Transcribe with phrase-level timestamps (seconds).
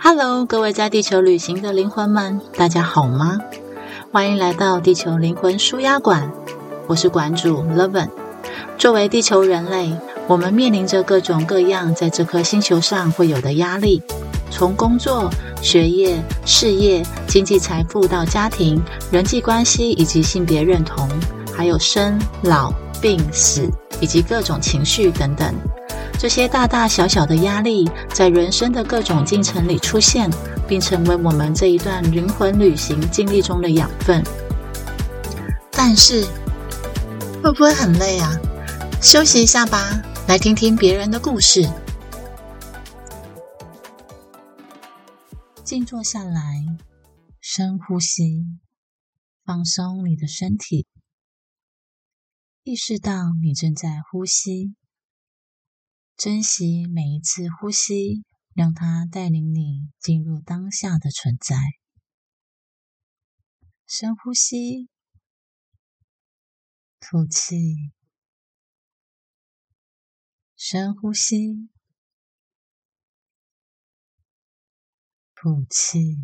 [0.00, 3.38] Hello，各位在地球旅行的灵魂们，大家好吗？
[4.12, 6.30] 欢迎来到地球灵魂舒压馆，
[6.86, 8.08] 我是馆主 Levin。
[8.78, 9.92] 作为地球人类，
[10.28, 14.00] 我们面临着各种各样在这颗星球上会有的压力，
[14.50, 15.28] 从工作、
[15.60, 18.80] 学业、事业、经济财富到家庭、
[19.10, 21.08] 人际关系以及性别认同，
[21.52, 22.72] 还有生老
[23.02, 23.68] 病死
[24.00, 25.52] 以及各种情绪等等。
[26.18, 30.28] 这些大大小小的压力，在人生的各种进程里出现，
[30.66, 34.20] 并成为我们这一段灵魂旅行经历中的养分。
[35.70, 36.26] 但是，
[37.40, 38.36] 会不会很累啊？
[39.00, 41.68] 休息一下吧，来听听别人的故事。
[45.62, 46.64] 静坐下来，
[47.40, 48.44] 深呼吸，
[49.44, 50.88] 放松你的身体，
[52.64, 54.74] 意识到你正在呼吸。
[56.18, 61.54] 珍惜每一次呼吸，让它带领你进入当下的存在。
[63.86, 64.88] 深呼吸，
[66.98, 67.92] 吐气，
[70.56, 71.68] 深呼吸，
[75.36, 76.16] 吐气，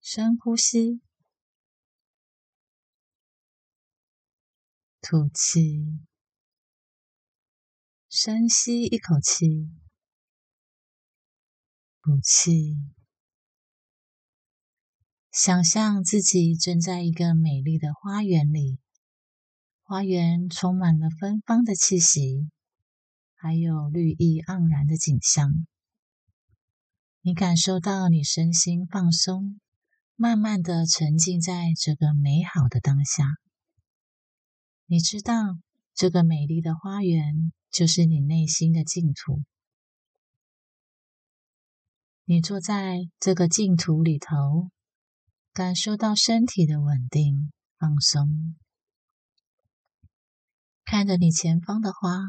[0.00, 1.05] 深呼吸。
[5.08, 6.00] 吐气，
[8.08, 9.70] 深吸一口气，
[12.02, 12.74] 吐气。
[15.30, 18.80] 想象自己正在一个美丽的花园里，
[19.84, 22.50] 花园充满了芬芳的气息，
[23.36, 25.68] 还有绿意盎然的景象。
[27.20, 29.60] 你感受到你身心放松，
[30.16, 33.36] 慢慢的沉浸在这个美好的当下。
[34.88, 35.34] 你知道，
[35.94, 39.42] 这个美丽的花园就是你内心的净土。
[42.24, 44.70] 你坐在这个净土里头，
[45.52, 48.54] 感受到身体的稳定、放松，
[50.84, 52.20] 看着你前方的花，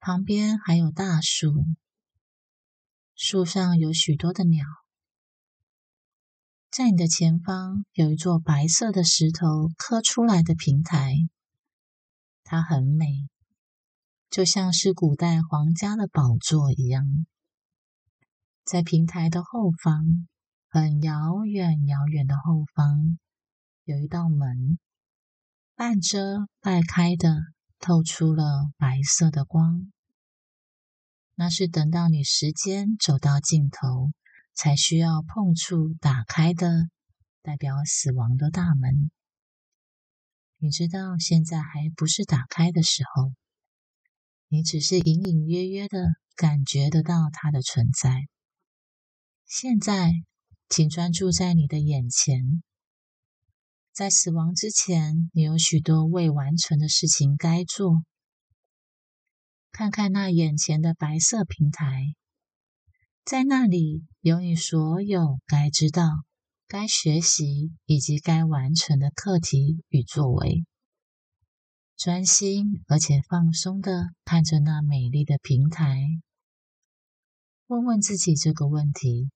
[0.00, 1.64] 旁边还有大树，
[3.14, 4.66] 树上有许多的鸟。
[6.74, 11.14] 在你的前方有一座白色的石头刻出来的平台，
[12.42, 13.28] 它很美，
[14.28, 17.26] 就像是古代皇家的宝座一样。
[18.64, 20.26] 在平台的后方，
[20.68, 23.20] 很遥远遥远的后方，
[23.84, 24.76] 有一道门，
[25.76, 27.36] 半遮半开的，
[27.78, 29.92] 透出了白色的光。
[31.36, 34.10] 那是等到你时间走到尽头。
[34.54, 36.88] 才需要碰触打开的
[37.42, 39.10] 代表死亡的大门。
[40.58, 43.32] 你知道现在还不是打开的时候，
[44.48, 46.06] 你只是隐隐约约的
[46.36, 48.28] 感觉得到它的存在。
[49.46, 50.12] 现在，
[50.68, 52.62] 请专注在你的眼前。
[53.92, 58.02] 在死亡之前，你有许多未完成的事情该做。
[59.70, 62.14] 看看那眼前的白色平台。
[63.24, 66.02] 在那里有你所有该知道、
[66.68, 70.66] 该学习以及该完成的课题与作为。
[71.96, 76.04] 专心而且放松的看着那美丽的平台，
[77.66, 79.30] 问问自己这个问题：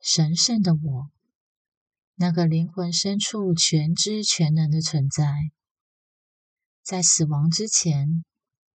[0.00, 1.10] 神圣的我，
[2.14, 5.50] 那个灵魂深处全知全能的存在，
[6.82, 8.24] 在死亡之前，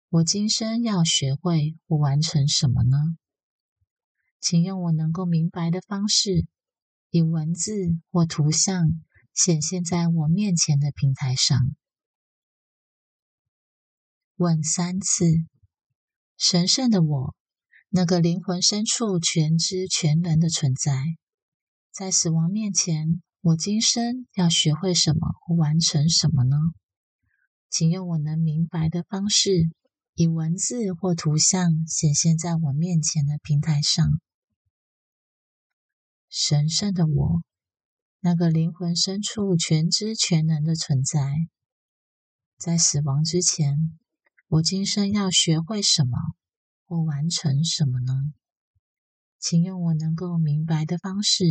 [0.08, 2.98] 我今生要学会或完成什么呢？
[4.42, 6.48] 请用我能够明白的方式，
[7.10, 7.72] 以文字
[8.10, 9.00] 或图像
[9.32, 11.56] 显现在我面前的平台上。
[14.34, 15.26] 问三次：
[16.36, 17.36] 神圣的我，
[17.88, 20.92] 那个灵魂深处全知全能的存在，
[21.92, 26.56] 在死亡面前，我今生要学会什么或完成什么呢？
[27.70, 29.70] 请用我能明白的方式，
[30.14, 34.20] 以文字或图像显现在我面前的平台上。
[36.34, 37.42] 神圣的我，
[38.20, 41.20] 那个灵魂深处全知全能的存在，
[42.56, 43.98] 在死亡之前，
[44.48, 46.16] 我今生要学会什么
[46.86, 48.32] 或完成什么呢？
[49.38, 51.44] 请用我能够明白的方式，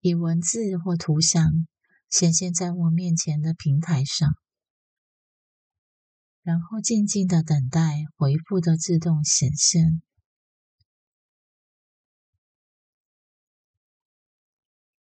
[0.00, 1.68] 以文字或图像
[2.08, 4.30] 显现在我面前的平台上，
[6.42, 10.00] 然后静静的等待回复的自动显现。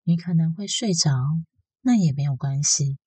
[0.03, 1.11] 你可能会睡着，
[1.81, 2.97] 那也没有关系，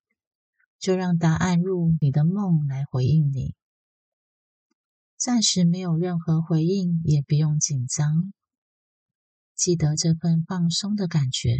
[0.78, 3.54] 就让答案入你的梦来回应你。
[5.16, 8.32] 暂时没有任何回应，也不用紧张。
[9.54, 11.56] 记得这份放松的感觉，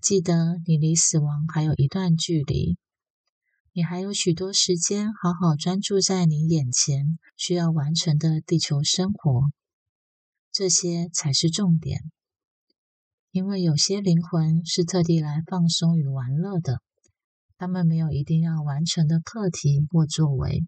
[0.00, 2.76] 记得你离死亡还有一段距离，
[3.72, 9.50] 你还有许多时间好好专注在你眼前需要完成的地球生活，
[10.50, 12.10] 这些才是重点。
[13.30, 16.80] 因为有些灵魂是特地来放松与玩乐的，
[17.58, 20.66] 他们没有一定要完成的课题或作为。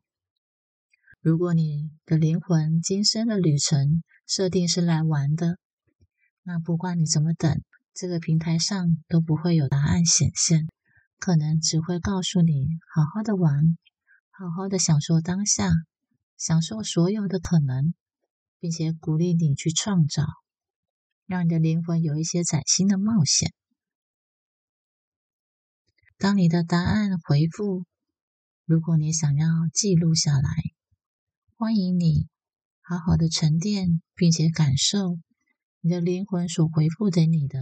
[1.20, 5.58] 如果你的灵魂今生的旅程设定是来玩的，
[6.42, 7.62] 那不管你怎么等，
[7.94, 10.66] 这个平台上都不会有答案显现，
[11.18, 13.76] 可能只会告诉你好好的玩，
[14.30, 15.70] 好好的享受当下，
[16.36, 17.94] 享受所有的可能，
[18.58, 20.24] 并且鼓励你去创造，
[21.30, 23.52] 让你的灵魂有一些崭新的冒险。
[26.18, 27.84] 当你的答案回复，
[28.64, 30.50] 如果你想要记录下来，
[31.54, 32.26] 欢迎你
[32.80, 35.20] 好好的沉淀，并且感受。
[35.80, 37.60] 你的灵魂所回复给你的，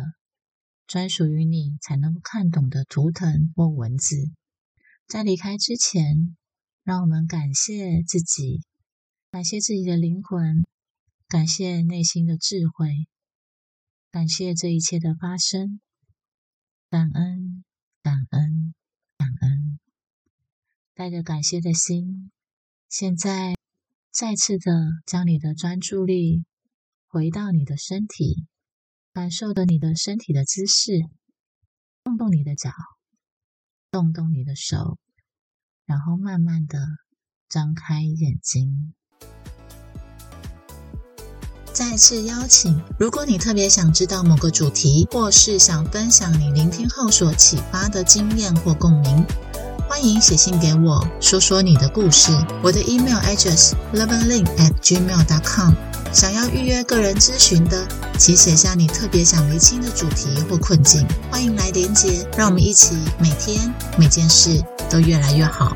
[0.87, 4.17] 专属于你才能看懂的图腾或文字。
[5.07, 6.39] 在离开之前，
[6.85, 8.63] 让我们感谢自己，
[9.31, 10.65] 感谢自己的灵魂，
[11.29, 13.07] 感谢内心的智慧，
[14.11, 15.81] 感谢这一切的发生。
[16.89, 17.65] 感恩，
[18.03, 18.75] 感恩，
[19.17, 19.79] 感恩。
[20.95, 22.31] 带着感谢的心，
[22.89, 23.55] 现在
[24.11, 24.73] 再次的
[25.05, 26.45] 将你的专注力。
[27.07, 28.47] 回到你的身体，
[29.13, 30.93] 感受着你的身体的姿势，
[32.05, 32.71] 动动你的脚，
[33.91, 34.99] 动动你的手，
[35.87, 36.79] 然后慢慢的
[37.49, 38.95] 张开眼睛。
[41.79, 49.25] 再次邀请，如果你特别想知道某个主题，或是想分享你聆听后所启发的经验或共鸣，
[49.89, 52.33] 欢迎写信给我，说说你的故事。
[52.65, 55.73] 我的 email address loveandlink at gmail dot com。
[56.13, 57.87] 想要预约个人咨询的，
[58.19, 64.61] 请写下你特别想厘清的主题或困境，欢迎来连接，让我们一起每天每件事
[64.91, 65.73] 都越来越好。